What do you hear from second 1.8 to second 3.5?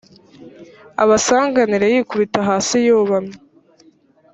yikubita hasi yubamye